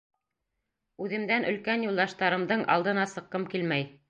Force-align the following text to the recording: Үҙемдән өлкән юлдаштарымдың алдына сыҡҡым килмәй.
Үҙемдән 1.07 1.45
өлкән 1.51 1.85
юлдаштарымдың 1.89 2.65
алдына 2.77 3.07
сыҡҡым 3.17 3.51
килмәй. 3.55 3.91